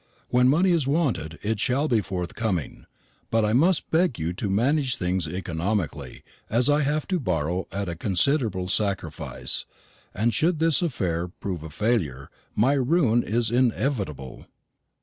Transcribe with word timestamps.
When 0.29 0.49
money 0.49 0.71
is 0.71 0.87
wanted, 0.87 1.37
it 1.43 1.59
shall 1.59 1.87
be 1.87 2.01
forthcoming; 2.01 2.85
but 3.29 3.45
I 3.45 3.53
must 3.53 3.91
beg 3.91 4.17
you 4.17 4.33
to 4.33 4.49
manage 4.49 4.95
things 4.95 5.27
economically, 5.27 6.23
as 6.49 6.71
I 6.71 6.81
have 6.81 7.07
to 7.09 7.19
borrow 7.19 7.67
at 7.71 7.87
a 7.87 7.93
considerable 7.93 8.67
sacrifice; 8.67 9.65
and 10.11 10.33
should 10.33 10.57
this 10.57 10.81
affair 10.81 11.27
prove 11.27 11.61
a 11.61 11.69
failure, 11.69 12.31
my 12.55 12.73
ruin 12.73 13.21
is 13.21 13.51
inevitable. 13.51 14.47